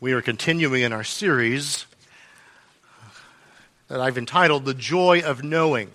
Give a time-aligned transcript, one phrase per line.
[0.00, 1.84] We are continuing in our series
[3.88, 5.90] that I've entitled The Joy of Knowing.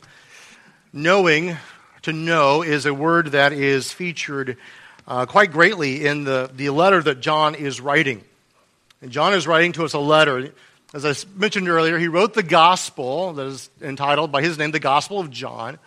[0.92, 1.56] Knowing,
[2.02, 4.58] to know, is a word that is featured
[5.08, 8.22] uh, quite greatly in the, the letter that John is writing.
[9.02, 10.52] And John is writing to us a letter.
[10.94, 14.80] As I mentioned earlier, he wrote the gospel that is entitled by his name, The
[14.82, 15.80] Gospel of John.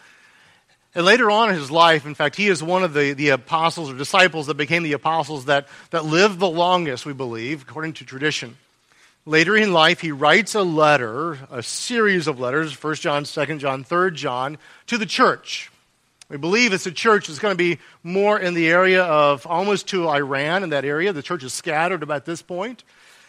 [0.96, 3.90] And later on in his life, in fact, he is one of the, the apostles
[3.90, 8.06] or disciples that became the apostles that, that lived the longest, we believe, according to
[8.06, 8.56] tradition.
[9.26, 13.84] Later in life, he writes a letter, a series of letters, 1 John, 2 John,
[13.84, 15.70] 3 John, to the church.
[16.30, 19.88] We believe it's a church that's going to be more in the area of almost
[19.88, 21.12] to Iran, in that area.
[21.12, 22.84] The church is scattered about this point.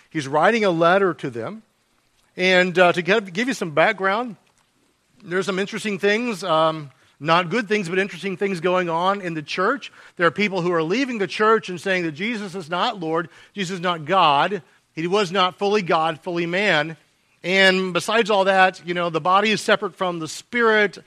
[0.09, 1.63] He's writing a letter to them.
[2.37, 4.37] And uh, to give, give, you some background,
[5.21, 6.45] there's some interesting things.
[6.45, 9.91] Um, not good things, but interesting things going on in the church.
[10.17, 13.29] There are people who are leaving the church and saying that Jesus is not Lord,
[13.53, 14.61] Jesus is not God.
[14.93, 16.97] He was not fully God, fully man.
[17.43, 20.97] And besides all that, you know, the body is separate from the spirit.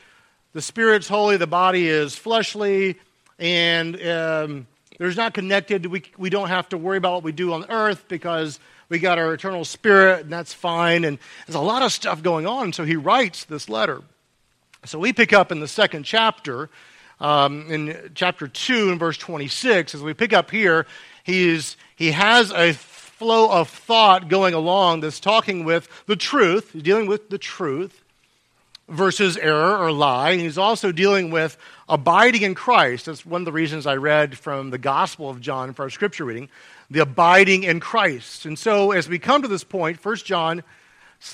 [0.52, 2.98] The spirit's holy, the body is fleshly,
[3.38, 4.66] and um,
[4.98, 5.86] there's not connected.
[5.86, 9.18] We, we don't have to worry about what we do on earth because we got
[9.18, 11.04] our eternal spirit, and that's fine.
[11.04, 12.72] And there's a lot of stuff going on.
[12.72, 14.02] So he writes this letter.
[14.86, 16.70] So we pick up in the second chapter,
[17.20, 19.94] um, in chapter 2 and verse 26.
[19.94, 20.86] As we pick up here,
[21.22, 27.06] he's, he has a flow of thought going along that's talking with the truth, dealing
[27.06, 28.02] with the truth
[28.88, 30.30] versus error or lie.
[30.30, 33.04] And he's also dealing with abiding in Christ.
[33.04, 36.24] That's one of the reasons I read from the Gospel of John for our scripture
[36.24, 36.48] reading,
[36.90, 38.46] the abiding in Christ.
[38.46, 40.62] And so as we come to this point, 1 John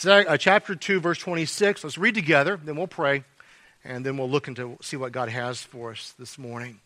[0.04, 3.22] uh, chapter 2, verse 26, let's read together, then we'll pray
[3.86, 6.80] and then we'll look into see what God has for us this morning.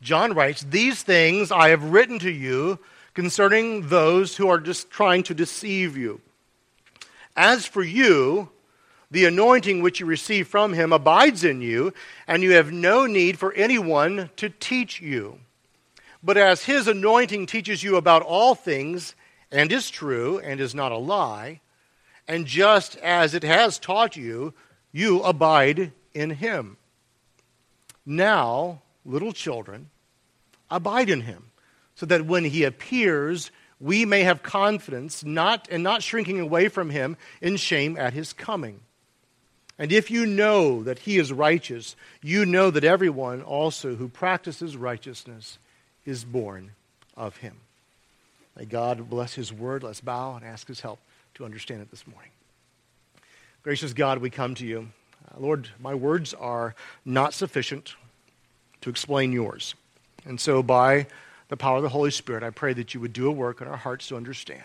[0.00, 2.78] John writes, These things I have written to you
[3.14, 6.20] concerning those who are just trying to deceive you.
[7.36, 8.48] As for you,
[9.10, 11.94] the anointing which you receive from him abides in you,
[12.26, 15.38] and you have no need for anyone to teach you.
[16.22, 19.14] But as his anointing teaches you about all things,
[19.50, 21.60] and is true, and is not a lie,
[22.26, 24.52] and just as it has taught you,
[24.92, 26.76] you abide in him.
[28.04, 29.90] Now, little children,
[30.70, 31.50] abide in him,
[31.94, 36.90] so that when he appears, we may have confidence not, and not shrinking away from
[36.90, 38.80] him in shame at his coming.
[39.78, 44.76] And if you know that he is righteous, you know that everyone also who practices
[44.76, 45.58] righteousness
[46.04, 46.72] is born
[47.16, 47.56] of him.
[48.56, 49.84] May God bless his word.
[49.84, 50.98] Let's bow and ask his help
[51.34, 52.30] to understand it this morning.
[53.62, 54.88] Gracious God, we come to you.
[55.36, 56.74] Lord, my words are
[57.04, 57.94] not sufficient
[58.80, 59.74] to explain yours.
[60.24, 61.06] And so, by
[61.48, 63.68] the power of the Holy Spirit, I pray that you would do a work in
[63.68, 64.62] our hearts to understand.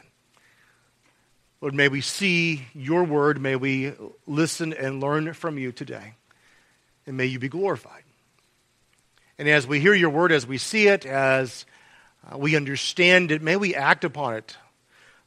[1.61, 3.39] Lord, may we see your word.
[3.39, 3.93] May we
[4.27, 6.15] listen and learn from you today.
[7.07, 8.03] And may you be glorified.
[9.39, 11.65] And as we hear your word, as we see it, as
[12.29, 14.57] uh, we understand it, may we act upon it.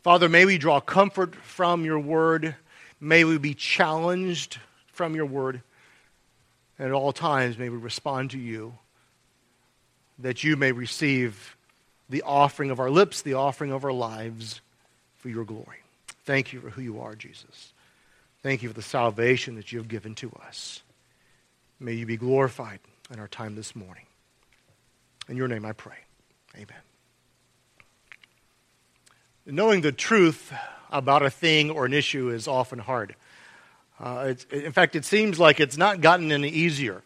[0.03, 2.55] Father, may we draw comfort from your word.
[3.01, 4.59] May we be challenged
[4.97, 5.63] from your word.
[6.79, 8.75] And at all times, may we respond to you
[10.19, 11.57] that you may receive
[12.09, 14.61] the offering of our lips, the offering of our lives
[15.17, 15.79] for your glory.
[16.25, 17.73] Thank you for who you are, Jesus.
[18.43, 20.83] Thank you for the salvation that you have given to us.
[21.79, 22.81] May you be glorified
[23.13, 24.05] in our time this morning.
[25.29, 25.97] In your name I pray.
[26.55, 26.67] Amen.
[29.45, 30.53] Knowing the truth
[30.91, 33.15] about a thing or an issue is often hard.
[33.99, 37.03] Uh, in fact, it seems like it's not gotten any easier.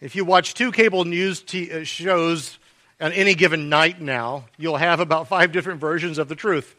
[0.00, 2.58] If you watch two cable news t- uh, shows
[3.00, 6.74] on any given night now, you'll have about five different versions of the truth,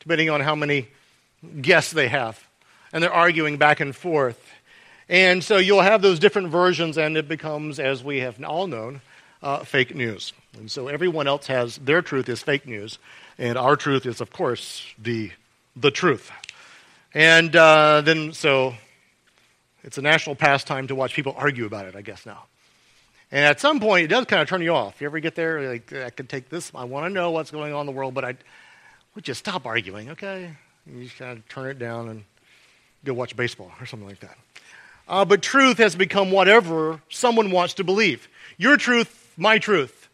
[0.00, 0.88] depending on how many
[1.60, 2.42] guests they have.
[2.92, 4.40] And they're arguing back and forth.
[5.08, 9.00] And so you'll have those different versions, and it becomes, as we have all known,
[9.42, 10.32] uh, fake news.
[10.58, 12.98] And so everyone else has their truth is fake news,
[13.38, 15.32] and our truth is, of course, the,
[15.76, 16.30] the truth.
[17.14, 18.74] And uh, then, so
[19.84, 22.44] it's a national pastime to watch people argue about it, I guess, now.
[23.30, 25.00] And at some point, it does kind of turn you off.
[25.00, 25.70] You ever get there?
[25.70, 26.70] Like, I could take this.
[26.74, 28.36] I want to know what's going on in the world, but I
[29.14, 30.54] would just stop arguing, okay?
[30.86, 32.24] And you just kind of turn it down and
[33.04, 34.36] go watch baseball or something like that.
[35.08, 38.28] Uh, but truth has become whatever someone wants to believe.
[38.56, 40.08] Your truth, my truth.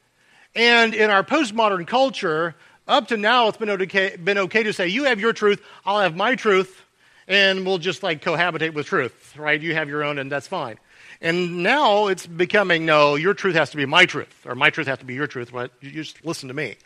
[0.55, 2.55] And in our postmodern culture,
[2.87, 6.01] up to now, it's been okay, been okay to say, you have your truth, I'll
[6.01, 6.85] have my truth,
[7.29, 9.61] and we'll just like cohabitate with truth, right?
[9.61, 10.79] You have your own, and that's fine.
[11.21, 14.89] And now it's becoming no, your truth has to be my truth, or my truth
[14.89, 16.77] has to be your truth, but you just listen to me.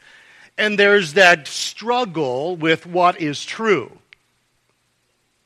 [0.58, 3.90] and there's that struggle with what is true.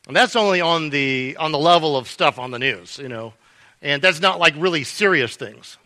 [0.07, 3.35] And that's only on the, on the level of stuff on the news, you know.
[3.83, 5.79] And that's not like really serious things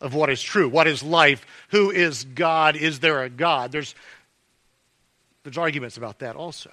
[0.00, 0.68] of what is true.
[0.68, 1.44] What is life?
[1.70, 2.76] Who is God?
[2.76, 3.72] Is there a God?
[3.72, 3.94] There's,
[5.42, 6.70] there's arguments about that also.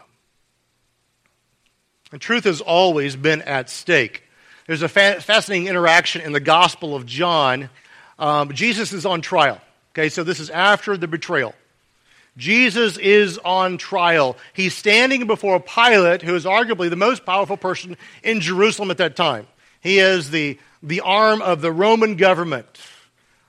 [2.11, 4.23] And truth has always been at stake.
[4.67, 7.69] There's a fa- fascinating interaction in the Gospel of John.
[8.17, 9.59] Um, Jesus is on trial.
[9.93, 11.53] Okay, so this is after the betrayal.
[12.37, 14.35] Jesus is on trial.
[14.53, 19.15] He's standing before Pilate, who is arguably the most powerful person in Jerusalem at that
[19.15, 19.47] time.
[19.79, 22.67] He is the, the arm of the Roman government,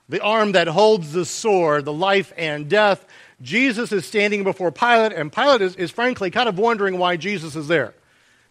[0.07, 3.05] the arm that holds the sword, the life and death.
[3.41, 7.55] Jesus is standing before Pilate, and Pilate is, is frankly kind of wondering why Jesus
[7.55, 7.93] is there.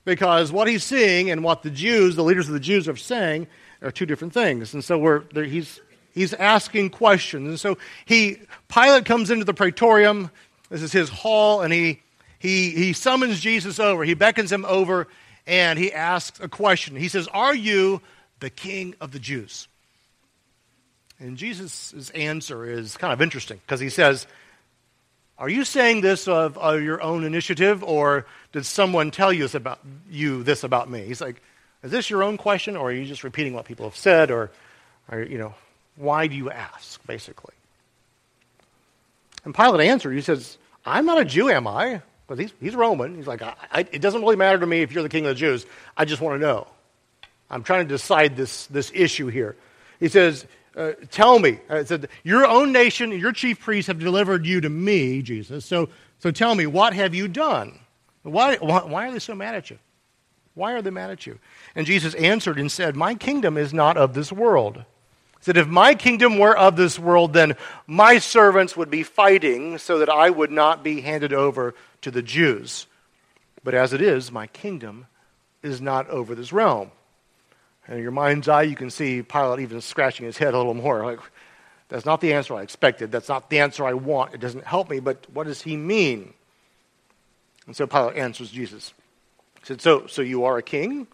[0.06, 3.48] Because what he's seeing and what the Jews, the leaders of the Jews, are saying
[3.82, 4.72] are two different things.
[4.72, 5.80] And so we're, he's,
[6.14, 7.48] he's asking questions.
[7.48, 8.38] And so he,
[8.68, 10.30] Pilate comes into the praetorium.
[10.70, 12.02] This is his hall, and he,
[12.38, 14.04] he, he summons Jesus over.
[14.04, 15.08] He beckons him over,
[15.44, 16.94] and he asks a question.
[16.94, 18.00] He says, Are you
[18.38, 19.66] the king of the Jews?
[21.18, 24.28] And Jesus' answer is kind of interesting because he says,
[25.38, 29.54] Are you saying this of, of, your own initiative, or did someone tell you this,
[29.54, 29.80] about,
[30.10, 31.04] you this about me?
[31.04, 31.42] He's like,
[31.82, 34.50] Is this your own question, or are you just repeating what people have said, or,
[35.10, 35.54] or you know,
[35.96, 37.54] why do you ask, basically?
[39.44, 42.00] And Pilate answered, he says, I'm not a Jew, am I?
[42.26, 43.14] Because he's, he's Roman.
[43.14, 45.30] He's like, I, I, it doesn't really matter to me if you're the king of
[45.30, 45.66] the Jews.
[45.96, 46.66] I just want to know.
[47.50, 49.54] I'm trying to decide this, this issue here.
[50.00, 51.58] He says, uh, Tell me.
[51.68, 55.64] Uh, said, Your own nation and your chief priests have delivered you to me, Jesus.
[55.64, 55.88] So,
[56.18, 57.78] so tell me, what have you done?
[58.22, 59.78] Why, why, why are they so mad at you?
[60.54, 61.38] Why are they mad at you?
[61.74, 64.84] And Jesus answered and said, My kingdom is not of this world
[65.46, 67.56] that if my kingdom were of this world, then
[67.86, 72.22] my servants would be fighting so that I would not be handed over to the
[72.22, 72.86] Jews.
[73.64, 75.06] But as it is, my kingdom
[75.62, 76.90] is not over this realm.
[77.86, 80.74] And in your mind's eye, you can see Pilate even scratching his head a little
[80.74, 81.04] more.
[81.04, 81.20] Like,
[81.88, 83.12] that's not the answer I expected.
[83.12, 84.34] That's not the answer I want.
[84.34, 84.98] It doesn't help me.
[85.00, 86.34] But what does he mean?
[87.66, 88.92] And so Pilate answers Jesus.
[89.60, 91.06] He said, So, so you are a king?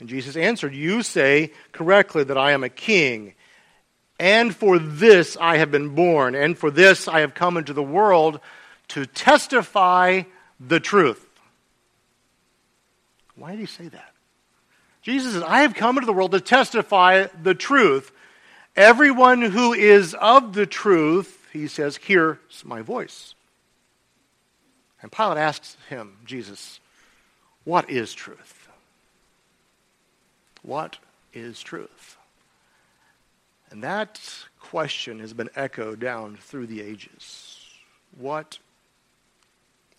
[0.00, 3.34] And Jesus answered, You say correctly that I am a king,
[4.18, 7.82] and for this I have been born, and for this I have come into the
[7.82, 8.40] world
[8.88, 10.22] to testify
[10.60, 11.24] the truth.
[13.36, 14.11] Why did he say that?
[15.02, 18.12] Jesus says, I have come into the world to testify the truth.
[18.76, 23.34] Everyone who is of the truth, he says, hears my voice.
[25.02, 26.78] And Pilate asks him, Jesus,
[27.64, 28.68] what is truth?
[30.62, 30.98] What
[31.34, 32.16] is truth?
[33.70, 34.20] And that
[34.60, 37.58] question has been echoed down through the ages.
[38.16, 38.58] What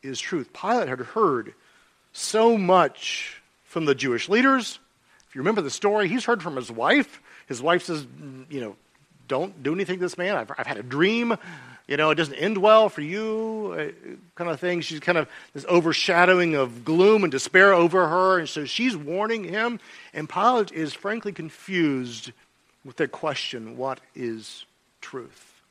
[0.02, 0.54] is truth?
[0.54, 1.54] Pilate had heard
[2.14, 4.80] so much from the Jewish leaders.
[5.34, 7.22] You remember the story, he's heard from his wife.
[7.48, 8.06] His wife says,
[8.50, 8.76] you know,
[9.28, 10.36] don't do anything to this man.
[10.36, 11.38] I've, I've had a dream
[11.88, 14.82] you know, it doesn't end well for you, uh, kind of thing.
[14.82, 18.40] She's kind of this overshadowing of gloom and despair over her.
[18.40, 19.80] And so she's warning him.
[20.14, 22.32] And Pilate is frankly confused
[22.86, 24.66] with the question what is
[25.02, 25.62] truth?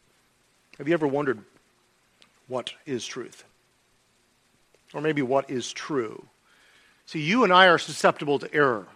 [0.77, 1.41] Have you ever wondered
[2.47, 3.45] what is truth?
[4.93, 6.27] Or maybe what is true?
[7.07, 8.87] See, you and I are susceptible to error.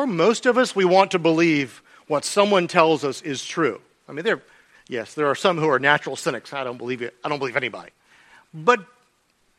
[0.00, 3.82] For most of us, we want to believe what someone tells us is true.
[4.08, 4.40] I mean, there,
[4.88, 6.54] yes, there are some who are natural cynics.
[6.54, 7.12] I don't believe it.
[7.22, 7.90] I don't believe anybody.
[8.54, 8.80] But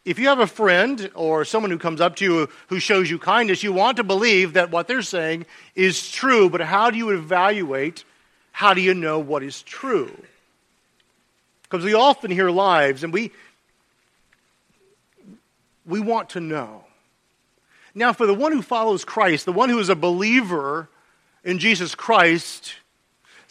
[0.03, 3.19] if you have a friend or someone who comes up to you who shows you
[3.19, 5.45] kindness, you want to believe that what they're saying
[5.75, 6.49] is true.
[6.49, 8.03] But how do you evaluate?
[8.51, 10.11] How do you know what is true?
[11.61, 13.31] Because we often hear lives, and we
[15.85, 16.85] we want to know.
[17.93, 20.87] Now, for the one who follows Christ, the one who is a believer
[21.43, 22.75] in Jesus Christ,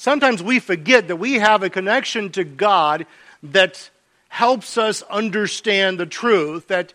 [0.01, 3.07] Sometimes we forget that we have a connection to God
[3.43, 3.91] that
[4.31, 6.95] helps us understand the truth, that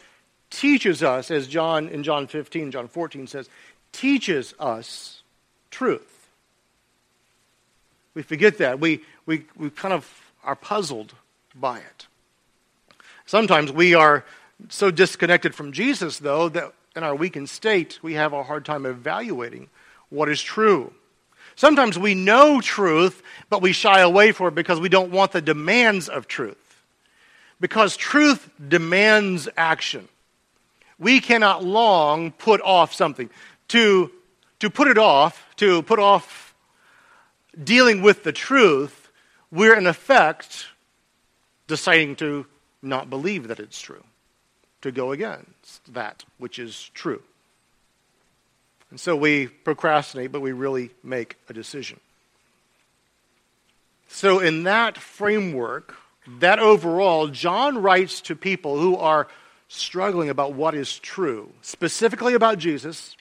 [0.50, 3.48] teaches us, as John in John 15, John 14 says,
[3.92, 5.22] teaches us
[5.70, 6.28] truth.
[8.16, 8.80] We forget that.
[8.80, 10.10] We, we, we kind of
[10.44, 11.14] are puzzled
[11.54, 12.08] by it.
[13.28, 14.26] Sometimes we are
[14.70, 18.86] so disconnected from Jesus, though, that in our weakened state, we have a hard time
[18.86, 19.70] evaluating
[20.10, 20.94] what is true.
[21.56, 25.42] Sometimes we know truth, but we shy away from it because we don't want the
[25.42, 26.58] demands of truth.
[27.60, 30.08] Because truth demands action.
[31.00, 33.30] We cannot long put off something.
[33.70, 34.12] To,
[34.60, 36.54] to put it off, to put off
[37.62, 39.10] dealing with the truth,
[39.52, 40.68] we're in effect
[41.68, 42.46] deciding to
[42.82, 44.04] not believe that it's true,
[44.86, 47.24] to go against that which is true.
[48.92, 52.00] And so we procrastinate, but we really make a decision.
[54.08, 55.96] So, in that framework,
[56.40, 59.28] that overall, John writes to people who are
[59.70, 63.16] struggling about what is true, specifically about Jesus,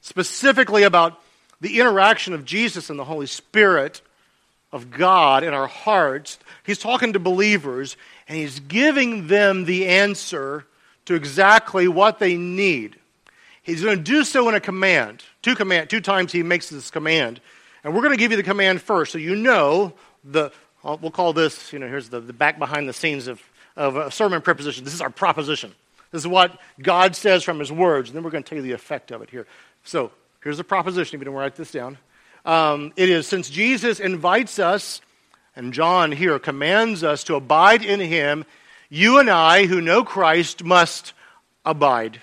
[0.00, 1.22] specifically about
[1.60, 4.00] the interaction of Jesus and the Holy Spirit
[4.72, 6.38] of God in our hearts.
[6.64, 10.64] He's talking to believers, and he's giving them the answer
[11.06, 12.96] to exactly what they need.
[13.62, 15.24] He's going to do so in a command.
[15.42, 17.40] Two command, two times he makes this command.
[17.82, 19.92] And we're going to give you the command first so you know
[20.24, 20.52] the
[20.84, 23.42] we'll call this, you know, here's the, the back behind the scenes of,
[23.76, 24.84] of a sermon preposition.
[24.84, 25.74] This is our proposition.
[26.10, 28.10] This is what God says from his words.
[28.10, 29.46] And then we're going to tell you the effect of it here.
[29.84, 30.10] So
[30.42, 31.98] here's the proposition, if you don't write this down.
[32.44, 35.00] Um, it is since Jesus invites us,
[35.56, 38.44] and John here commands us to abide in him,
[38.88, 41.12] you and I who know Christ must
[41.64, 42.20] abide.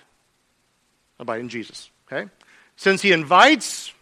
[1.19, 1.89] Abide in Jesus.
[2.11, 2.29] Okay?
[2.75, 3.93] Since he invites,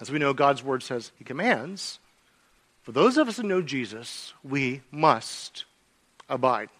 [0.00, 1.98] as we know God's word says he commands,
[2.82, 5.64] for those of us who know Jesus, we must
[6.28, 6.70] abide.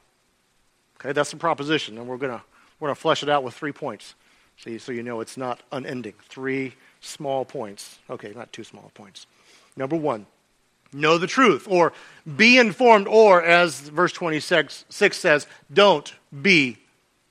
[0.98, 2.42] Okay, that's the proposition, and we're gonna
[2.78, 4.14] we're gonna flesh it out with three points.
[4.58, 6.14] See, so you know it's not unending.
[6.28, 7.98] Three small points.
[8.10, 9.26] Okay, not two small points.
[9.76, 10.26] Number one,
[10.92, 11.92] know the truth, or
[12.36, 16.78] be informed, or as verse 26 says, don't be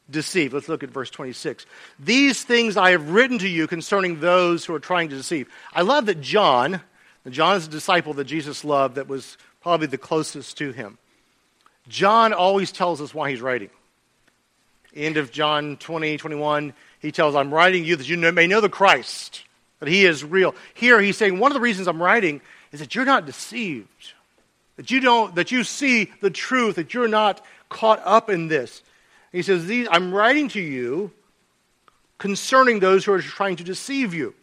[0.09, 0.53] deceived.
[0.53, 1.65] Let's look at verse 26.
[1.99, 5.47] These things I have written to you concerning those who are trying to deceive.
[5.73, 6.81] I love that John,
[7.29, 10.97] John is a disciple that Jesus loved that was probably the closest to him.
[11.87, 13.69] John always tells us why he's writing.
[14.95, 18.69] End of John 20, 21, he tells, I'm writing you that you may know the
[18.69, 19.43] Christ,
[19.79, 20.55] that he is real.
[20.73, 24.13] Here he's saying, one of the reasons I'm writing is that you're not deceived,
[24.75, 28.81] that you don't, that you see the truth, that you're not caught up in this.
[29.31, 31.11] He says, These, I'm writing to you
[32.17, 34.33] concerning those who are trying to deceive you.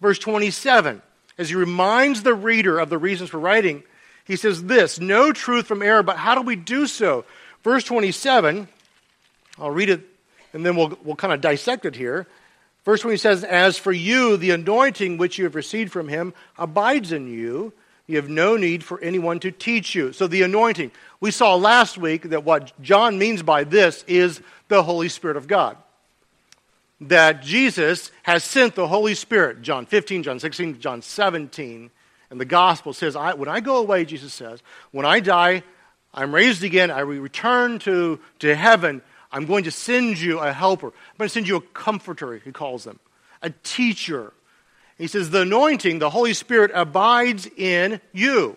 [0.00, 1.02] Verse 27,
[1.38, 3.82] as he reminds the reader of the reasons for writing,
[4.24, 7.24] he says this no truth from error, but how do we do so?
[7.64, 8.68] Verse 27,
[9.58, 10.02] I'll read it
[10.52, 12.26] and then we'll, we'll kind of dissect it here.
[12.88, 17.12] Verse 20 says, As for you, the anointing which you have received from him abides
[17.12, 17.74] in you.
[18.06, 20.14] You have no need for anyone to teach you.
[20.14, 20.90] So, the anointing.
[21.20, 25.46] We saw last week that what John means by this is the Holy Spirit of
[25.46, 25.76] God.
[27.02, 29.60] That Jesus has sent the Holy Spirit.
[29.60, 31.90] John 15, John 16, John 17.
[32.30, 35.62] And the gospel says, I, When I go away, Jesus says, when I die,
[36.14, 39.02] I'm raised again, I return to, to heaven.
[39.30, 40.88] I'm going to send you a helper.
[40.88, 42.98] I'm going to send you a comforter, he calls them,
[43.42, 44.32] a teacher.
[44.96, 48.56] He says, the anointing, the Holy Spirit abides in you.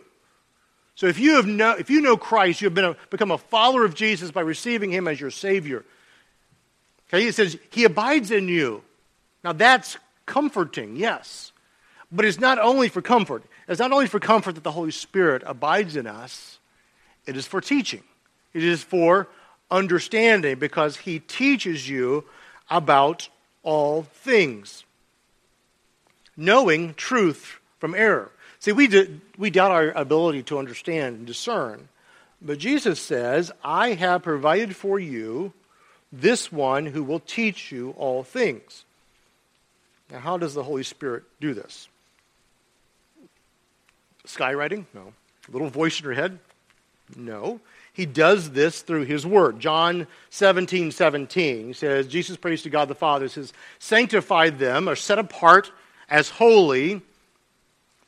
[0.95, 3.37] So if you, have know, if you know Christ, you have been a, become a
[3.37, 5.85] follower of Jesus by receiving him as your Savior.
[7.09, 8.83] Okay, he says, he abides in you.
[9.43, 11.51] Now that's comforting, yes.
[12.11, 13.43] But it's not only for comfort.
[13.67, 16.59] It's not only for comfort that the Holy Spirit abides in us,
[17.25, 18.03] it is for teaching.
[18.53, 19.27] It is for
[19.71, 22.25] understanding because he teaches you
[22.69, 23.29] about
[23.63, 24.83] all things.
[26.37, 28.31] Knowing truth from error.
[28.59, 31.87] See, we, do, we doubt our ability to understand and discern.
[32.41, 35.53] But Jesus says, I have provided for you
[36.11, 38.83] this one who will teach you all things.
[40.11, 41.87] Now, how does the Holy Spirit do this?
[44.27, 44.85] Skywriting?
[44.93, 45.13] No.
[45.47, 46.37] A little voice in your head?
[47.15, 47.59] No.
[47.93, 49.59] He does this through his word.
[49.59, 54.95] John 17, 17 he says, Jesus prays to God the Father, says, sanctify them or
[54.95, 55.71] set apart
[56.09, 57.01] as holy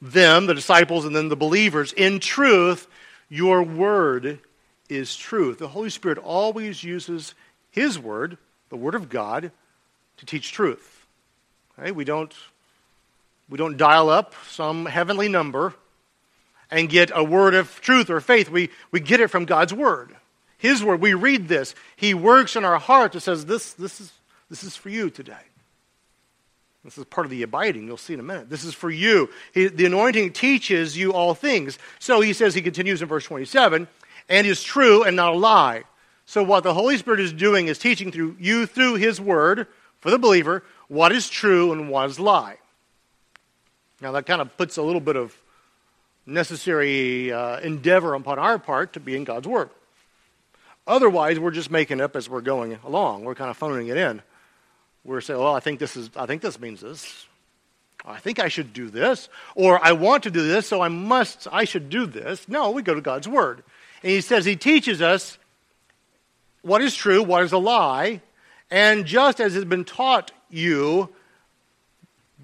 [0.02, 1.94] them, the disciples, and then the believers.
[1.94, 2.88] In truth,
[3.30, 4.40] your word
[4.90, 5.60] is truth.
[5.60, 7.34] The Holy Spirit always uses
[7.72, 8.38] his word,
[8.70, 9.52] the word of God,
[10.18, 11.06] to teach truth.
[11.80, 11.92] Okay?
[11.92, 12.34] We, don't,
[13.50, 15.74] we don't dial up some heavenly number
[16.74, 18.50] and get a word of truth or faith.
[18.50, 20.16] We, we get it from God's word.
[20.58, 21.02] His word.
[21.02, 21.76] We read this.
[21.96, 24.12] He works in our heart that says, this, this, is,
[24.50, 25.36] this is for you today.
[26.84, 27.86] This is part of the abiding.
[27.86, 28.50] You'll see in a minute.
[28.50, 29.30] This is for you.
[29.54, 31.78] He, the anointing teaches you all things.
[32.00, 33.88] So he says, he continues in verse 27,
[34.28, 35.84] and is true and not a lie.
[36.26, 39.68] So what the Holy Spirit is doing is teaching through you through his word
[40.00, 42.58] for the believer what is true and what is lie.
[44.02, 45.36] Now that kind of puts a little bit of
[46.26, 49.70] necessary uh, endeavor upon our part to be in God's Word.
[50.86, 53.24] Otherwise, we're just making up as we're going along.
[53.24, 54.22] We're kind of phoning it in.
[55.06, 56.10] We're saying, "Well, I think this is.
[56.16, 57.26] I think this means this.
[58.06, 61.48] I think I should do this, or I want to do this, so I must,
[61.52, 62.50] I should do this.
[62.50, 63.64] No, we go to God's Word.
[64.02, 65.38] And He says He teaches us
[66.62, 68.22] what is true, what is a lie,
[68.70, 71.10] and just as has been taught you,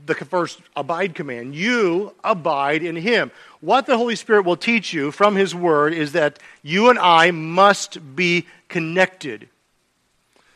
[0.10, 3.32] the first abide command, you abide in Him.
[3.62, 7.32] What the Holy Spirit will teach you from His Word is that you and I
[7.32, 9.48] must be connected.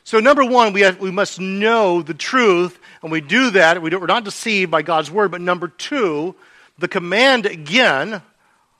[0.03, 3.81] So, number one, we, have, we must know the truth, and we do that.
[3.81, 5.31] We we're not deceived by God's word.
[5.31, 6.35] But number two,
[6.77, 8.21] the command again,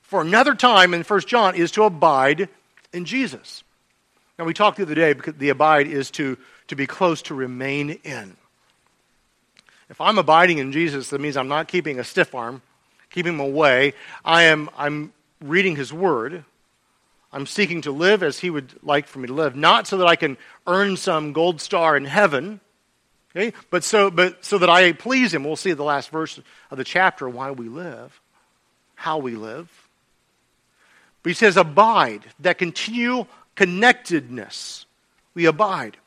[0.02, 2.50] for another time in 1 John, is to abide
[2.92, 3.64] in Jesus.
[4.38, 6.38] Now, we talked the other day because the abide is to,
[6.68, 8.36] to be close, to remain in.
[9.94, 12.64] If I'm abiding in Jesus, that means I'm not keeping a stiff arm,
[13.12, 13.94] keeping him away.
[14.26, 16.46] I am I'm reading his word.
[17.32, 20.08] I'm seeking to live as He would like for me to live, not so that
[20.08, 20.36] I can
[20.66, 22.60] earn some gold star in heaven,
[23.36, 25.44] okay, but so, but so that I please Him.
[25.44, 26.40] We'll see the last verse
[26.72, 28.20] of the chapter why we live,
[28.96, 29.70] how we live.
[31.22, 34.88] But He says, abide, that continual connectedness.
[35.36, 35.98] We abide.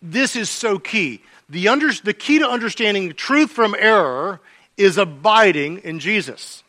[0.00, 1.20] This is so key.
[1.52, 4.40] The, under, the key to understanding truth from error
[4.78, 6.64] is abiding in Jesus.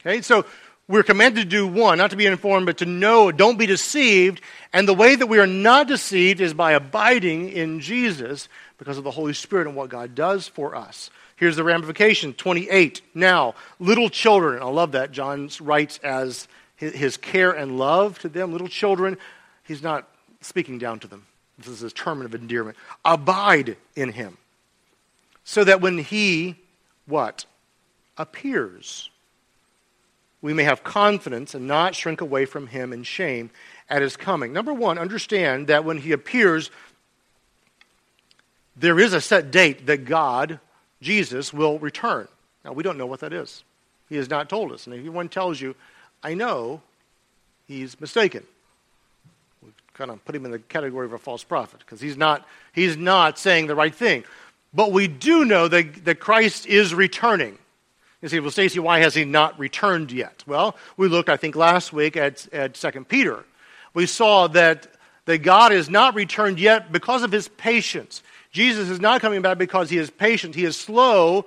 [0.00, 0.44] Okay, so
[0.88, 4.40] we're commanded to do one, not to be informed, but to know, don't be deceived.
[4.72, 9.04] And the way that we are not deceived is by abiding in Jesus because of
[9.04, 11.10] the Holy Spirit and what God does for us.
[11.36, 13.00] Here's the ramification 28.
[13.14, 15.12] Now, little children, I love that.
[15.12, 18.50] John writes as his care and love to them.
[18.50, 19.16] Little children,
[19.62, 20.08] he's not
[20.40, 21.28] speaking down to them.
[21.58, 22.76] This is his term of endearment.
[23.04, 24.38] Abide in him.
[25.44, 26.56] So that when he,
[27.06, 27.44] what?
[28.16, 29.10] Appears
[30.40, 33.50] we may have confidence and not shrink away from him in shame
[33.88, 34.52] at his coming.
[34.52, 36.70] Number one, understand that when he appears,
[38.76, 40.60] there is a set date that God,
[41.02, 42.28] Jesus, will return.
[42.64, 43.64] Now, we don't know what that is.
[44.08, 44.86] He has not told us.
[44.86, 45.74] And if anyone tells you,
[46.22, 46.82] I know,
[47.66, 48.44] he's mistaken.
[49.98, 52.96] Kind of put him in the category of a false prophet because he's not, he's
[52.96, 54.22] not saying the right thing.
[54.72, 57.58] But we do know that, that Christ is returning.
[58.22, 60.44] You say, well, Stacy, why has he not returned yet?
[60.46, 63.44] Well, we looked, I think, last week at, at 2 Peter.
[63.92, 64.86] We saw that,
[65.24, 68.22] that God is not returned yet because of his patience.
[68.52, 70.54] Jesus is not coming back because he is patient.
[70.54, 71.44] He is slow,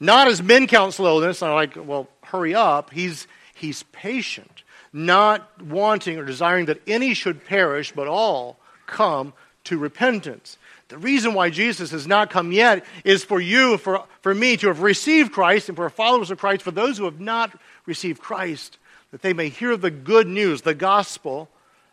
[0.00, 1.42] not as men count slowness.
[1.42, 2.90] I'm like, well, hurry up.
[2.90, 9.32] He's, he's patient, not wanting or desiring that any should perish, but all come
[9.64, 10.58] to repentance.
[10.88, 14.66] The reason why Jesus has not come yet is for you, for, for me, to
[14.66, 18.78] have received Christ, and for followers of Christ, for those who have not received Christ,
[19.12, 21.48] that they may hear the good news, the gospel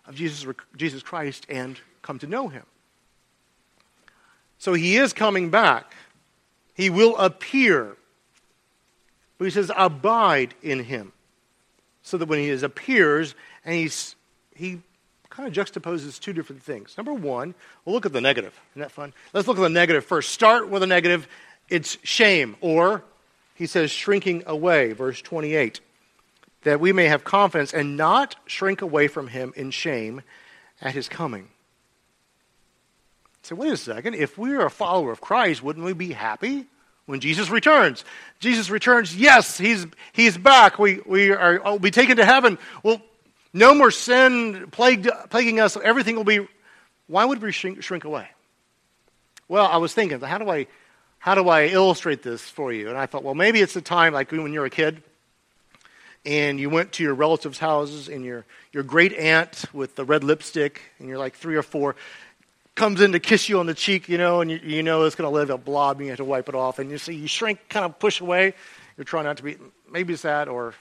[0.07, 2.63] of Jesus, Jesus Christ, and come to know him.
[4.57, 5.93] So he is coming back.
[6.73, 7.95] He will appear.
[9.38, 11.12] But he says, abide in him.
[12.08, 14.15] So that when he appears and he's,
[14.56, 14.80] he
[15.30, 16.96] kind of juxtaposes two different things.
[16.96, 18.58] Number one, we'll look at the negative.
[18.72, 19.12] Isn't that fun?
[19.34, 20.30] Let's look at the negative first.
[20.30, 21.28] Start with a negative.
[21.67, 23.04] It's shame, or
[23.56, 25.82] he says shrinking away, verse 28,
[26.63, 30.22] that we may have confidence and not shrink away from him in shame
[30.80, 31.50] at his coming.
[33.41, 34.13] So, wait a second.
[34.13, 36.67] If we are a follower of Christ, wouldn't we be happy
[37.08, 38.06] when Jesus returns?
[38.39, 40.78] Jesus returns, yes, he's, he's back.
[40.78, 42.60] We, we are, oh, will be taken to heaven.
[42.84, 43.02] Well,
[43.52, 45.76] no more sin plagued, plaguing us.
[45.84, 46.48] Everything will be.
[47.08, 48.28] Why would we shrink, shrink away?
[49.48, 50.67] Well, I was thinking, how do I,
[51.17, 52.89] how do I illustrate this for you?
[52.89, 55.02] And I thought, well, maybe it's a time like when you're a kid
[56.26, 60.26] and you went to your relatives' houses and your, your great aunt with the red
[60.26, 61.96] lipstick and you're like three or four
[62.77, 65.15] comes in to kiss you on the cheek, you know, and you, you know it's
[65.15, 66.79] going to leave a blob and you have to wipe it off.
[66.79, 68.53] And you see, you shrink, kind of push away.
[68.95, 69.57] You're trying not to be,
[69.91, 70.73] maybe it's that or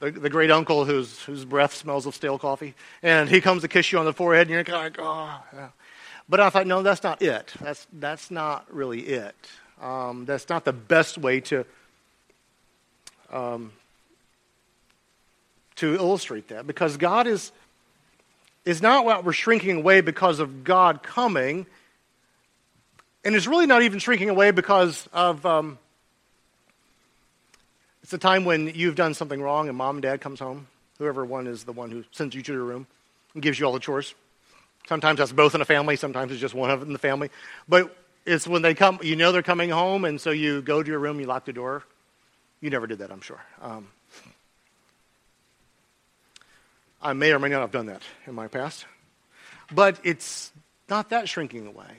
[0.00, 3.68] the, the great uncle whose, whose breath smells of stale coffee, and he comes to
[3.68, 5.44] kiss you on the forehead, and you're kind of like, oh.
[5.54, 5.68] Yeah.
[6.28, 7.52] But I thought, no, that's not it.
[7.60, 9.34] That's, that's not really it.
[9.80, 11.64] Um, that's not the best way to,
[13.32, 13.72] um,
[15.76, 17.50] to illustrate that because God is,
[18.68, 21.64] is not what we're shrinking away because of God coming,
[23.24, 25.44] and it's really not even shrinking away because of.
[25.46, 25.78] Um,
[28.02, 30.66] it's a time when you've done something wrong and mom and dad comes home.
[30.98, 32.86] Whoever one is the one who sends you to your room
[33.34, 34.14] and gives you all the chores.
[34.86, 37.30] Sometimes that's both in a family, sometimes it's just one of them in the family.
[37.68, 40.90] But it's when they come, you know they're coming home, and so you go to
[40.90, 41.84] your room, you lock the door.
[42.60, 43.40] You never did that, I'm sure.
[43.60, 43.88] Um,
[47.00, 48.86] I may or may not have done that in my past.
[49.72, 50.52] But it's
[50.88, 51.98] not that shrinking away.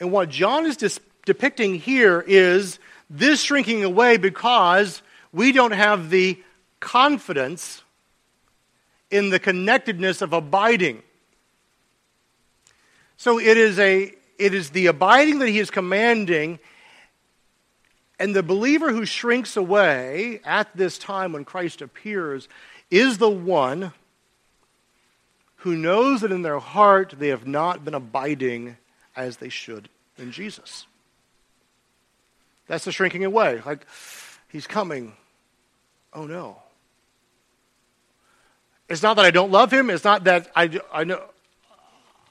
[0.00, 2.78] And what John is dis- depicting here is
[3.10, 6.40] this shrinking away because we don't have the
[6.80, 7.82] confidence
[9.10, 11.02] in the connectedness of abiding.
[13.16, 16.58] So it is a it is the abiding that he is commanding
[18.18, 22.48] and the believer who shrinks away at this time when Christ appears
[22.90, 23.92] is the one
[25.56, 28.76] who knows that in their heart they have not been abiding
[29.16, 30.86] as they should in Jesus.
[32.66, 33.60] That's the shrinking away.
[33.64, 33.86] Like,
[34.48, 35.14] he's coming.
[36.12, 36.58] Oh no.
[38.88, 39.90] It's not that I don't love him.
[39.90, 41.22] It's not that I, I, know,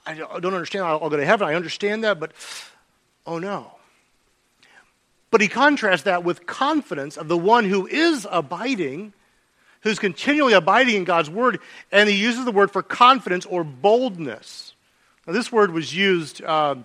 [0.06, 0.86] I don't understand.
[0.86, 1.48] I'll go to heaven.
[1.48, 2.32] I understand that, but
[3.26, 3.72] oh no.
[5.32, 9.14] But he contrasts that with confidence of the one who is abiding,
[9.84, 11.60] who's continually abiding in God's word,
[11.92, 14.74] and he uses the word for confidence or boldness.
[15.28, 16.76] Now, this word was used uh,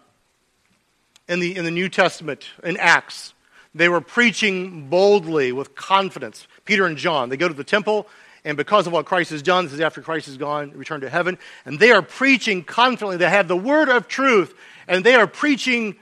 [1.29, 3.35] in, the, in the New Testament, in Acts.
[3.75, 6.47] They were preaching boldly with confidence.
[6.65, 8.09] Peter and John, they go to the temple,
[8.45, 11.11] and because of what Christ has done, this is after Christ is gone, returned to
[11.11, 13.17] heaven, and they are preaching confidently.
[13.17, 14.55] They have the word of truth,
[14.89, 15.97] and they are preaching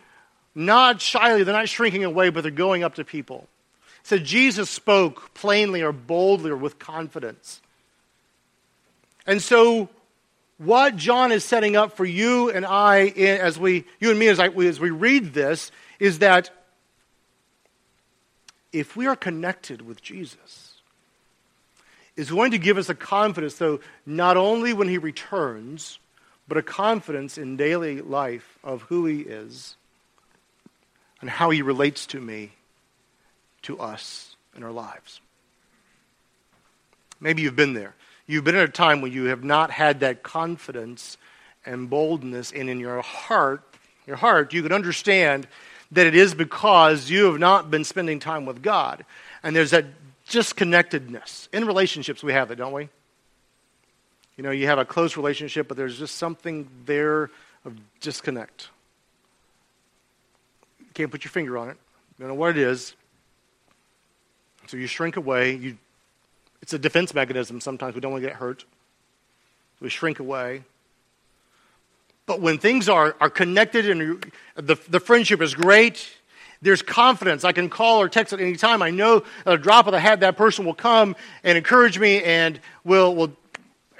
[0.55, 3.47] not shyly, they're not shrinking away, but they're going up to people.
[4.07, 7.61] So Jesus spoke plainly or boldly or with confidence.
[9.27, 9.89] And so,
[10.59, 14.39] what John is setting up for you and I, as we, you and me, as,
[14.39, 16.51] I, as we read this, is that
[18.73, 20.75] if we are connected with Jesus,
[22.15, 25.99] is going to give us a confidence, though, not only when he returns,
[26.47, 29.75] but a confidence in daily life of who he is
[31.21, 32.53] and how he relates to me,
[33.67, 35.21] to us, in our lives.
[37.21, 37.95] Maybe you've been there.
[38.27, 41.17] You've been at a time when you have not had that confidence
[41.65, 43.63] and boldness, and in your heart,
[44.07, 45.47] your heart, you can understand
[45.93, 49.05] that it is because you have not been spending time with God.
[49.43, 49.87] And there's that
[50.29, 51.49] disconnectedness.
[51.53, 52.89] In relationships, we have it, don't we?
[54.37, 57.31] You know, you have a close relationship, but there's just something there
[57.65, 58.69] of disconnect.
[60.79, 61.77] You Can't put your finger on it.
[62.19, 62.95] You don't know what it is.
[64.67, 65.55] So you shrink away.
[65.55, 65.79] You,
[66.61, 67.61] it's a defense mechanism.
[67.61, 68.65] Sometimes we don't want to get hurt.
[69.81, 70.63] We shrink away.
[72.27, 74.25] But when things are, are connected and
[74.57, 76.11] the, the friendship is great,
[76.61, 77.45] there's confidence.
[77.45, 78.83] I can call or text at any time.
[78.83, 82.23] I know at a drop of the hat that person will come and encourage me
[82.23, 83.33] and will, will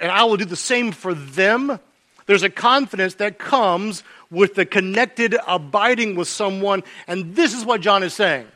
[0.01, 1.79] and I will do the same for them.
[2.25, 6.83] There's a confidence that comes with the connected abiding with someone.
[7.07, 8.47] And this is what John is saying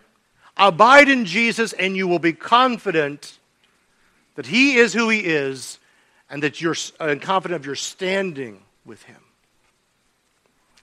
[0.62, 3.40] Abide in Jesus, and you will be confident
[4.36, 5.80] that He is who He is,
[6.30, 9.18] and that you're uh, confident of your standing with Him.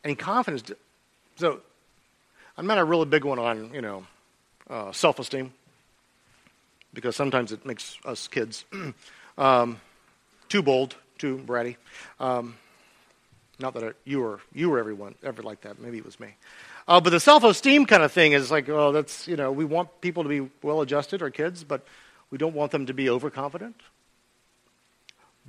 [0.02, 0.72] And confidence.
[1.36, 1.60] So,
[2.56, 4.04] I'm not a really big one on, you know,
[4.68, 5.52] uh, self esteem,
[6.92, 8.64] because sometimes it makes us kids
[9.38, 9.80] um,
[10.48, 11.76] too bold, too bratty.
[12.18, 12.56] Um,
[13.60, 15.80] not that you were you were everyone ever like that.
[15.80, 16.34] Maybe it was me.
[16.88, 20.00] Uh, but the self-esteem kind of thing is like, oh, that's you know, we want
[20.00, 21.86] people to be well-adjusted, our kids, but
[22.30, 23.78] we don't want them to be overconfident.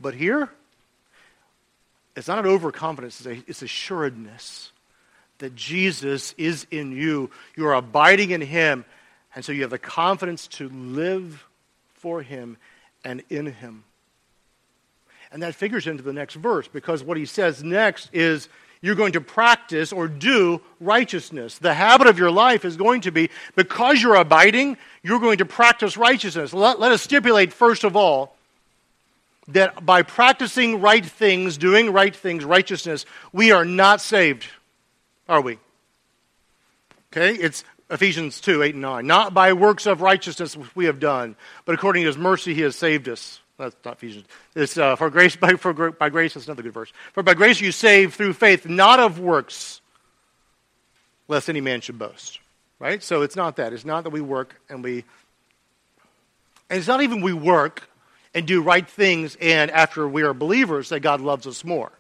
[0.02, 0.50] But here,
[2.18, 4.74] it's not an overconfidence; it's, a, it's assuredness
[5.38, 7.32] that Jesus is in you.
[7.56, 8.84] You are abiding in Him,
[9.34, 11.46] and so you have the confidence to live
[11.94, 12.58] for Him
[13.06, 13.86] and in Him.
[15.32, 18.50] And that figures into the next verse because what he says next is
[18.82, 21.58] you're going to practice or do righteousness.
[21.58, 25.46] The habit of your life is going to be because you're abiding, you're going to
[25.46, 26.54] practice righteousness.
[26.54, 28.36] Let, let us stipulate, first of all,
[29.50, 34.46] that by practicing right things, doing right things, righteousness, we are not saved,
[35.28, 35.58] are we?
[37.12, 37.34] Okay?
[37.34, 39.08] It's Ephesians 2 8 and 9.
[39.08, 42.62] Not by works of righteousness which we have done, but according to his mercy he
[42.62, 44.26] has saved us that's not Ephesians.
[44.56, 46.34] It's uh, for grace by, for, by grace.
[46.34, 46.92] That's another good verse.
[47.14, 49.82] For by grace you save through faith, not of works,
[51.28, 52.40] lest any man should boast.
[52.80, 53.04] Right.
[53.04, 53.74] So it's not that.
[53.74, 55.04] It's not that we work and we.
[56.70, 57.90] And it's not even we work
[58.34, 61.92] and do right things, and after we are believers, that God loves us more.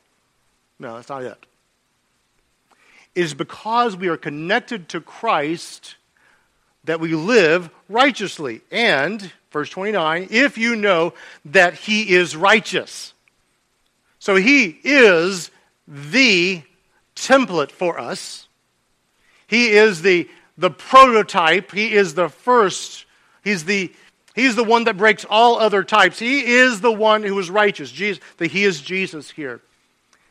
[0.77, 1.45] No, that's not it.
[3.15, 5.95] It is because we are connected to Christ
[6.85, 8.61] that we live righteously.
[8.71, 11.13] And Verse 29 if you know
[11.45, 13.13] that he is righteous.
[14.19, 15.49] So he is
[15.87, 16.61] the
[17.15, 18.47] template for us.
[19.47, 21.71] He is the, the prototype.
[21.71, 23.05] He is the first.
[23.43, 23.91] He's the,
[24.35, 26.19] he's the one that breaks all other types.
[26.19, 27.89] He is the one who is righteous.
[27.89, 29.61] Jesus, the, he is Jesus here.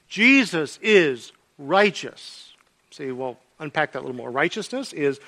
[0.08, 2.52] Jesus is righteous.
[2.90, 4.30] Say, well, unpack that a little more.
[4.30, 5.18] Righteousness is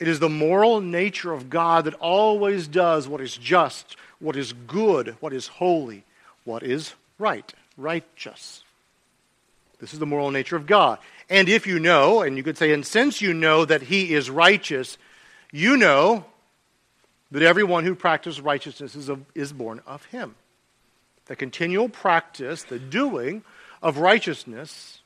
[0.00, 4.52] it is the moral nature of God that always does what is just, what is
[4.52, 6.04] good, what is holy,
[6.44, 8.64] what is right, righteous.
[9.78, 10.98] This is the moral nature of God.
[11.28, 14.30] And if you know, and you could say, and since you know that he is
[14.30, 14.98] righteous,
[15.52, 16.24] you know
[17.30, 20.34] that everyone who practices righteousness is, a, is born of him.
[21.26, 23.42] The continual practice, the doing
[23.82, 25.00] of righteousness,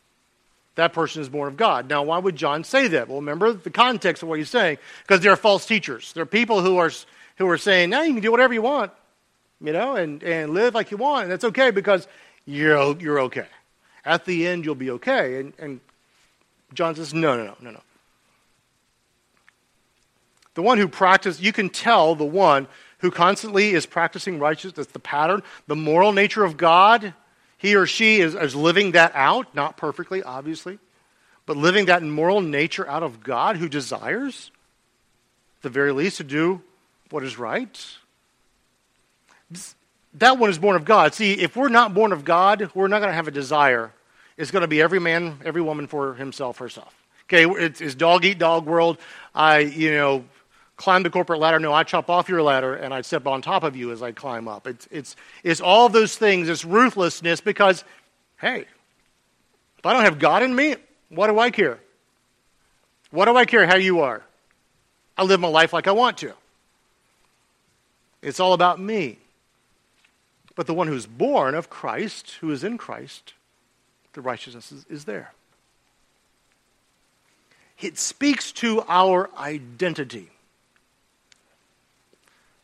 [0.79, 1.91] that person is born of God.
[1.91, 3.09] Now, why would John say that?
[3.09, 6.12] Well, remember the context of what he's saying, because there are false teachers.
[6.12, 6.93] There are people who are,
[7.37, 8.93] who are saying, now you can do whatever you want,
[9.61, 12.07] you know, and, and live like you want, and that's okay because
[12.47, 13.47] you're, you're okay.
[14.05, 15.41] At the end, you'll be okay.
[15.41, 15.81] And, and
[16.75, 17.81] John says, no, no, no, no, no.
[20.55, 24.93] The one who practices, you can tell the one who constantly is practicing righteousness, that's
[24.93, 27.14] the pattern, the moral nature of God.
[27.59, 30.79] He or she is, is living that out, not perfectly, obviously,
[31.44, 34.51] but living that moral nature out of God who desires,
[35.59, 36.62] at the very least, to do
[37.11, 37.97] what is right.
[40.14, 41.14] That one is born of God.
[41.14, 43.92] See, if we're not born of God, we're not going to have a desire.
[44.37, 46.94] It's going to be every man, every woman for himself, herself.
[47.25, 48.99] Okay, it's, it's dog eat dog world.
[49.35, 50.25] I, you know,
[50.79, 51.59] climb the corporate ladder.
[51.59, 54.12] No, I chop off your ladder and I step on top of you as I
[54.12, 54.67] climb up.
[54.67, 56.49] It's, it's, it's all those things.
[56.49, 57.85] It's ruthlessness because,
[58.41, 58.64] hey,
[59.77, 60.77] if I don't have God in me,
[61.11, 61.79] what do I care?
[63.11, 64.23] What do I care how you are?
[65.17, 66.33] I live my life like I want to.
[68.23, 69.19] It's all about me.
[70.55, 73.35] But the one who's born of Christ, who is in Christ,
[74.12, 75.33] the righteousness is, is there.
[77.81, 80.31] It speaks to our identity.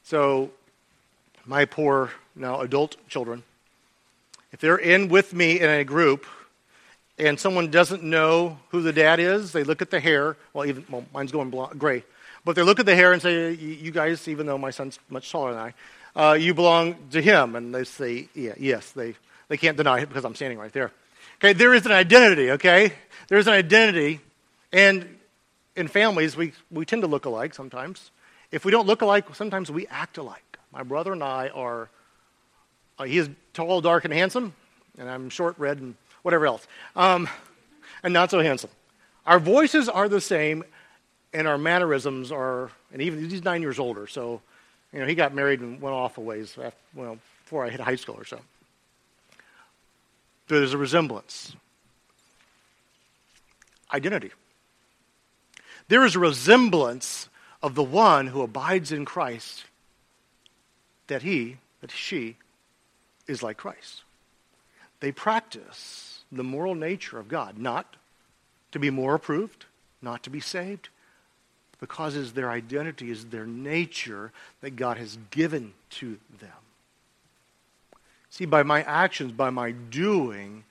[0.04, 0.50] So,
[1.46, 3.42] my poor, now adult children,
[4.52, 6.26] if they're in with me in a group
[7.18, 10.36] and someone doesn't know who the dad is, they look at the hair.
[10.52, 12.04] Well, even well, mine's going blonde, gray.
[12.44, 15.30] But they look at the hair and say, You guys, even though my son's much
[15.32, 15.72] taller than
[16.14, 17.56] I, uh, you belong to him.
[17.56, 18.90] And they say, Yeah, yes.
[18.90, 19.14] They,
[19.48, 20.92] they can't deny it because I'm standing right there.
[21.38, 22.92] Okay, there is an identity, okay?
[23.28, 24.20] There's an identity.
[24.70, 25.18] And
[25.74, 28.10] in families, we, we tend to look alike sometimes.
[28.54, 30.58] If we don't look alike, sometimes we act alike.
[30.72, 31.88] My brother and I are,
[33.00, 34.54] uh, he is tall, dark, and handsome,
[34.96, 37.28] and I'm short, red, and whatever else, um,
[38.04, 38.70] and not so handsome.
[39.26, 40.62] Our voices are the same,
[41.32, 44.40] and our mannerisms are, and even he's nine years older, so,
[44.92, 47.80] you know, he got married and went off a ways, after, well, before I hit
[47.80, 48.38] high school or so.
[50.46, 51.56] There's a resemblance.
[53.92, 54.30] Identity.
[55.88, 57.28] There is a resemblance
[57.64, 59.64] of the one who abides in Christ
[61.06, 62.36] that he, that she,
[63.26, 64.02] is like Christ.
[65.00, 67.96] They practice the moral nature of God, not
[68.72, 69.64] to be more approved,
[70.02, 70.90] not to be saved,
[71.80, 76.50] because it's their identity, is their nature that God has given to them.
[78.28, 80.64] See, by my actions, by my doing,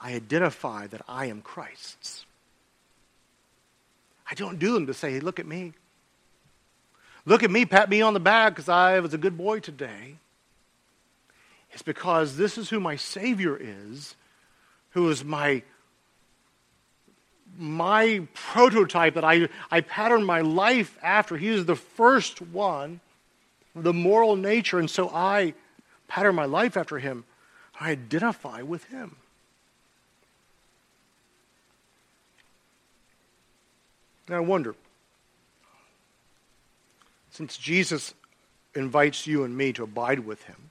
[0.00, 2.24] I identify that I am Christ's.
[4.30, 5.72] I don't do them to say, hey, look at me.
[7.26, 10.16] Look at me, pat me on the back because I was a good boy today.
[11.72, 14.16] It's because this is who my Savior is,
[14.90, 15.62] who is my,
[17.58, 21.36] my prototype that I, I pattern my life after.
[21.36, 23.00] He is the first one,
[23.76, 25.54] the moral nature, and so I
[26.08, 27.24] pattern my life after him.
[27.78, 29.16] I identify with him.
[34.28, 34.74] Now I wonder
[37.30, 38.14] since Jesus
[38.74, 40.70] invites you and me to abide with him,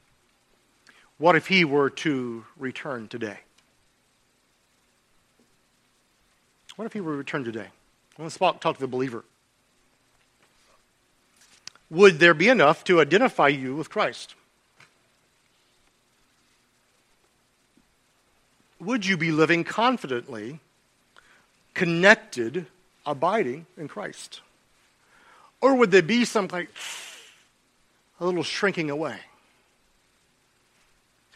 [1.17, 3.39] what if he were to return today?
[6.75, 7.67] What if he were to return today?
[8.17, 9.25] Let's talk to the believer.
[11.89, 14.35] Would there be enough to identify you with Christ?
[18.79, 20.61] Would you be living confidently,
[21.73, 22.67] connected,
[23.05, 24.39] abiding in Christ?
[25.61, 26.69] Or would there be some like
[28.19, 29.17] a little shrinking away?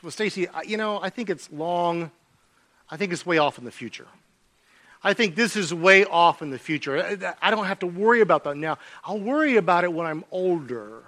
[0.01, 2.11] Well, Stacy, you know, I think it's long.
[2.91, 4.07] I think it's way off in the future.
[5.01, 7.35] I think this is way off in the future.
[7.41, 8.77] I don't have to worry about that now.
[9.05, 11.03] I'll worry about it when I'm older.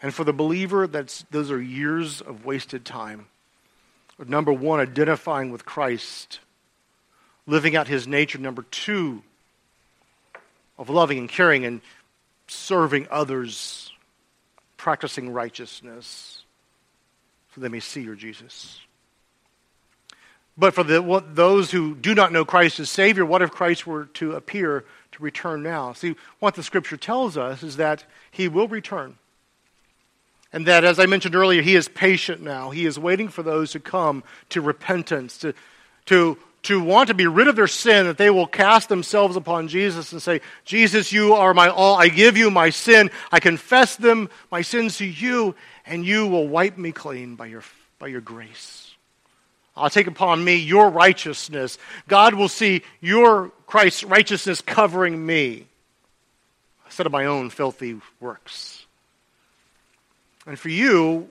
[0.00, 3.26] And for the believer, that's, those are years of wasted time.
[4.24, 6.38] Number one, identifying with Christ,
[7.46, 8.38] living out his nature.
[8.38, 9.24] Number two,
[10.78, 11.80] of loving and caring and
[12.46, 13.92] serving others,
[14.76, 16.42] practicing righteousness,
[17.54, 18.80] so they may see your Jesus.
[20.56, 23.86] But for the, what, those who do not know Christ as Savior, what if Christ
[23.86, 25.92] were to appear to return now?
[25.92, 29.16] See, what the Scripture tells us is that He will return.
[30.52, 32.70] And that, as I mentioned earlier, He is patient now.
[32.70, 35.54] He is waiting for those to come to repentance, to,
[36.06, 39.68] to, to want to be rid of their sin, that they will cast themselves upon
[39.68, 41.96] Jesus and say, Jesus, you are my all.
[41.96, 43.10] I give you my sin.
[43.30, 45.54] I confess them, my sins to you,
[45.86, 47.62] and you will wipe me clean by your,
[47.98, 48.94] by your grace.
[49.76, 51.78] I'll take upon me your righteousness.
[52.06, 55.66] God will see your Christ's righteousness covering me
[56.86, 58.86] instead of my own filthy works.
[60.46, 61.28] And for you,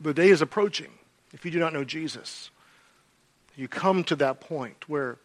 [0.00, 0.90] the day is approaching.
[1.32, 2.50] If you do not know Jesus,
[3.60, 5.18] you come to that point where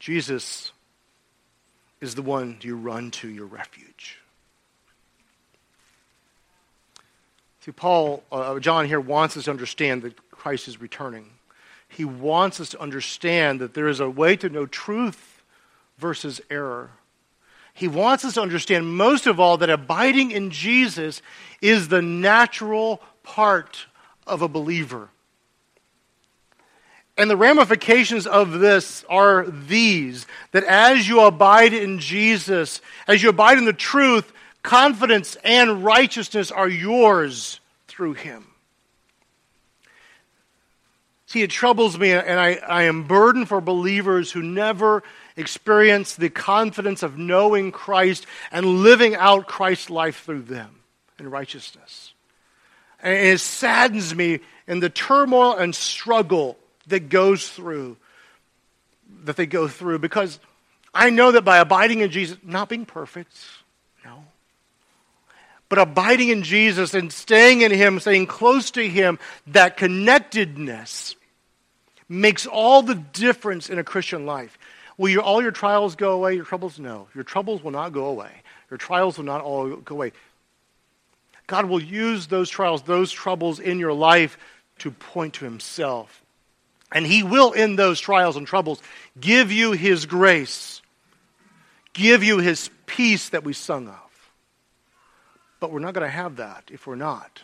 [0.00, 0.72] Jesus
[2.00, 4.18] is the one you run to, your refuge.
[7.60, 11.30] See, Paul, uh, John here wants us to understand that Christ is returning.
[11.88, 15.42] He wants us to understand that there is a way to know truth
[15.96, 16.90] versus error.
[17.72, 21.22] He wants us to understand, most of all, that abiding in Jesus
[21.60, 23.86] is the natural part
[24.26, 25.08] of a believer.
[27.18, 33.30] And the ramifications of this are these that as you abide in Jesus, as you
[33.30, 38.46] abide in the truth, confidence and righteousness are yours through him.
[41.26, 45.02] See, it troubles me, and I, I am burdened for believers who never
[45.36, 50.76] experience the confidence of knowing Christ and living out Christ's life through them
[51.18, 52.14] in righteousness.
[53.02, 56.56] And it saddens me in the turmoil and struggle
[56.88, 57.96] that goes through,
[59.24, 60.38] that they go through, because
[60.92, 63.36] I know that by abiding in Jesus, not being perfect,
[64.04, 64.24] no,
[65.68, 71.14] but abiding in Jesus and staying in Him, staying close to Him, that connectedness
[72.08, 74.58] makes all the difference in a Christian life.
[74.96, 76.34] Will your, all your trials go away?
[76.34, 76.78] Your troubles?
[76.78, 77.06] No.
[77.14, 78.30] Your troubles will not go away.
[78.70, 80.12] Your trials will not all go away.
[81.46, 84.38] God will use those trials, those troubles in your life
[84.78, 86.22] to point to Himself.
[86.92, 88.80] And He will, in those trials and troubles,
[89.20, 90.80] give you His grace,
[91.92, 94.30] give you His peace that we sung of.
[95.60, 97.42] But we're not going to have that if we're not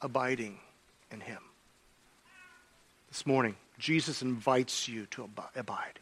[0.00, 0.58] abiding
[1.10, 1.40] in Him.
[3.08, 5.98] This morning, Jesus invites you to abide.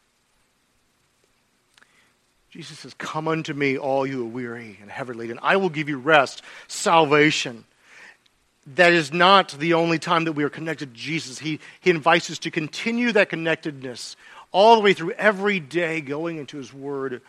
[2.51, 5.39] Jesus says, Come unto me, all you are weary and heavy laden.
[5.43, 7.65] I will give you rest, salvation.
[8.67, 11.39] That is not the only time that we are connected to Jesus.
[11.39, 14.17] He, he invites us to continue that connectedness
[14.53, 17.21] all the way through every day, going into His Word,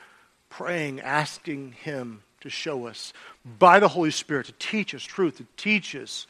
[0.49, 3.11] praying, asking Him to show us
[3.59, 6.27] by the Holy Spirit, to teach us truth, to teach us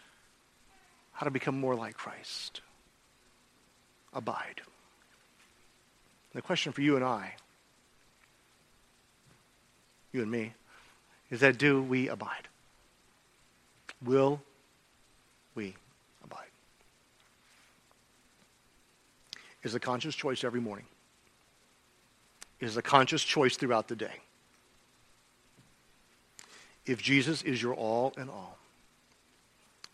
[1.11, 2.61] how to become more like Christ
[4.13, 4.61] abide.
[6.33, 7.35] The question for you and I,
[10.11, 10.53] you and me,
[11.29, 12.47] is that do we abide?
[14.03, 14.41] Will
[15.55, 15.75] we
[16.23, 16.45] abide?
[19.63, 20.85] It is a conscious choice every morning.
[22.59, 24.21] It is a conscious choice throughout the day.
[26.85, 28.57] If Jesus is your all in all,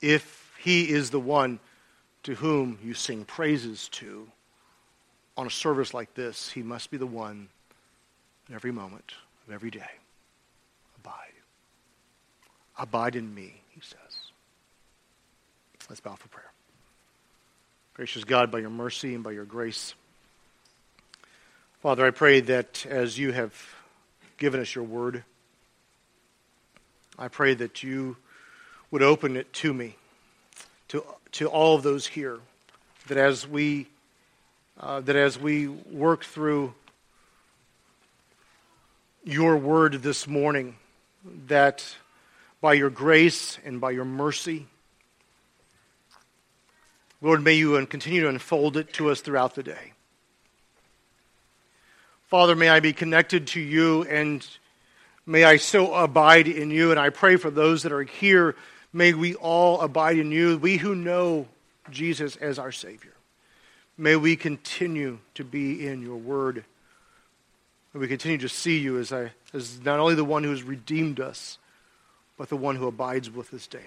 [0.02, 1.60] if he is the one
[2.24, 4.28] to whom you sing praises to
[5.38, 7.48] on a service like this, he must be the one
[8.50, 9.14] in every moment
[9.48, 9.90] of every day.
[11.00, 11.34] Abide.
[12.78, 14.11] Abide in me, he says.
[15.92, 16.50] Let's bow for prayer.
[17.96, 19.94] Gracious God, by your mercy and by your grace,
[21.82, 23.54] Father, I pray that as you have
[24.38, 25.26] given us your word,
[27.20, 28.16] I pray that you
[28.90, 29.98] would open it to me,
[30.88, 32.40] to to all of those here
[33.08, 33.88] that as we
[34.80, 36.74] uh, that as we work through
[39.26, 40.78] your word this morning,
[41.48, 41.84] that
[42.62, 44.68] by your grace and by your mercy,
[47.22, 49.94] Lord, may you continue to unfold it to us throughout the day.
[52.28, 54.46] Father, may I be connected to you and
[55.26, 56.92] may I so abide in you.
[56.92, 58.56] And I pray for those that are here
[58.94, 61.48] May we all abide in you, we who know
[61.90, 63.14] Jesus as our Savior.
[63.98, 66.66] May we continue to be in your word.
[67.94, 70.64] May we continue to see you as, I, as not only the one who has
[70.64, 71.58] redeemed us,
[72.38, 73.86] but the one who abides with us daily.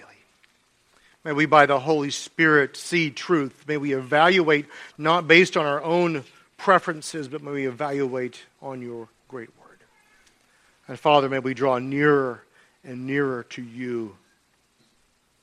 [1.25, 3.65] May we, by the Holy Spirit, see truth.
[3.67, 6.23] May we evaluate not based on our own
[6.55, 9.79] preferences, but may we evaluate on your great word.
[10.87, 12.43] And Father, may we draw nearer
[12.83, 14.15] and nearer to you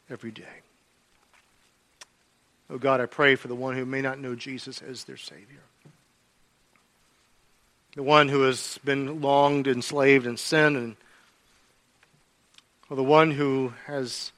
[0.09, 0.45] every day.
[2.71, 5.65] Oh God, I pray for the one who may not know Jesus as their Savior.
[7.97, 10.97] The one who has been longed, enslaved in sin, and
[12.89, 14.31] or the one who has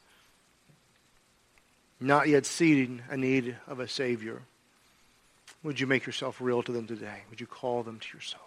[2.01, 4.43] not yet seeing a need of a Savior.
[5.63, 7.23] Would you make yourself real to them today?
[7.31, 8.43] Would you call them to yourself?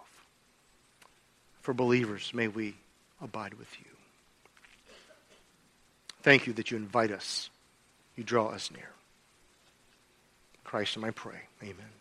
[1.61, 2.75] For believers, may we
[3.21, 3.91] abide with you.
[6.21, 7.49] Thank you that you invite us,
[8.15, 8.89] you draw us near.
[10.63, 11.39] Christ, and I pray.
[11.63, 11.96] Amen.